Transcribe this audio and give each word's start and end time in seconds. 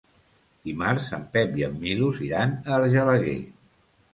Dimarts 0.69 1.11
en 1.17 1.27
Pep 1.35 1.53
i 1.61 1.65
en 1.67 1.77
Milos 1.83 2.25
iran 2.29 2.57
a 2.57 2.75
Argelaguer. 2.79 3.39